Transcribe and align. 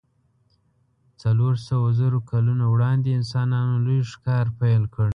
څلور 1.21 1.53
سوو 1.67 1.87
زرو 1.99 2.19
کلونو 2.31 2.63
وړاندې 2.73 3.09
انسانانو 3.19 3.75
لوی 3.85 3.99
ښکار 4.11 4.45
پیل 4.59 4.83
کړ. 4.95 5.07